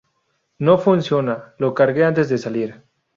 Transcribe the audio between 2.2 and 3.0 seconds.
de salir.